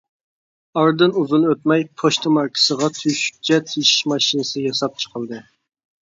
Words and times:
ئارىدىن 0.83 1.11
ئۇزۇن 1.23 1.43
ئۆتمەي، 1.49 1.83
پوچتا 2.01 2.31
ماركىسىغا 2.37 2.89
تۆشۈكچە 2.99 3.59
تېشىش 3.73 3.91
ماشىنىسى 4.13 4.65
ياساپ 4.65 4.97
چىقىلدى. 5.05 5.43